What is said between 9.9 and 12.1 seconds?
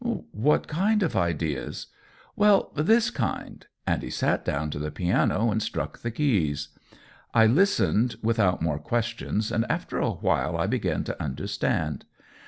a while I began to understand.